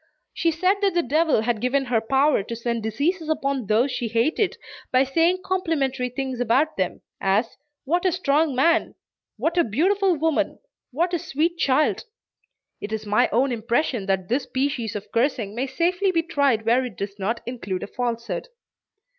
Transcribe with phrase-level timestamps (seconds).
[0.33, 4.07] She said that the devil had given her power to send diseases upon those she
[4.07, 4.57] hated,
[4.91, 8.95] by saying complimentary things about them, as "What a strong man!"
[9.37, 10.57] "what a beautiful woman!"
[10.89, 12.05] "what a sweet child!"
[12.79, 16.83] It is my own impression that this species of cursing may safely be tried where
[16.83, 18.47] it does not include a falsehood.